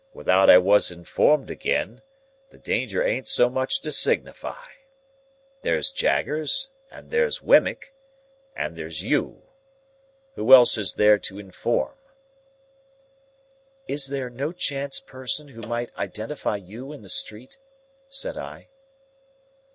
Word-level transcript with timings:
Without 0.15 0.49
I 0.49 0.57
was 0.57 0.89
informed 0.89 1.51
agen, 1.51 2.01
the 2.49 2.57
danger 2.57 3.03
ain't 3.05 3.27
so 3.27 3.51
much 3.51 3.81
to 3.81 3.91
signify. 3.91 4.65
There's 5.61 5.91
Jaggers, 5.91 6.71
and 6.89 7.11
there's 7.11 7.43
Wemmick, 7.43 7.93
and 8.55 8.75
there's 8.75 9.03
you. 9.03 9.43
Who 10.33 10.55
else 10.55 10.75
is 10.79 10.95
there 10.95 11.19
to 11.19 11.37
inform?" 11.37 11.97
"Is 13.87 14.07
there 14.07 14.31
no 14.31 14.51
chance 14.51 14.99
person 14.99 15.49
who 15.49 15.61
might 15.61 15.95
identify 15.95 16.55
you 16.55 16.91
in 16.91 17.03
the 17.03 17.07
street?" 17.07 17.59
said 18.09 18.39
I. 18.39 18.69